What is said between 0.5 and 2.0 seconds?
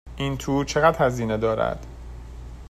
چقدر هزینه دارد؟